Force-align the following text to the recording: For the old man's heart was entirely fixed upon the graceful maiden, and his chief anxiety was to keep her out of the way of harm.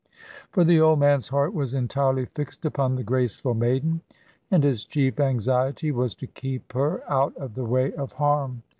For 0.49 0.63
the 0.63 0.81
old 0.81 0.97
man's 0.97 1.27
heart 1.27 1.53
was 1.53 1.75
entirely 1.75 2.25
fixed 2.25 2.65
upon 2.65 2.95
the 2.95 3.03
graceful 3.03 3.53
maiden, 3.53 4.01
and 4.49 4.63
his 4.63 4.83
chief 4.83 5.19
anxiety 5.19 5.91
was 5.91 6.15
to 6.15 6.25
keep 6.25 6.73
her 6.73 7.03
out 7.07 7.37
of 7.37 7.53
the 7.53 7.65
way 7.65 7.93
of 7.93 8.13
harm. 8.13 8.63